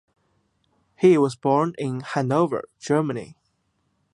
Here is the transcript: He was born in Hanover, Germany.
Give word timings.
He 0.97 1.15
was 1.19 1.35
born 1.35 1.75
in 1.77 1.99
Hanover, 1.99 2.67
Germany. 2.79 3.37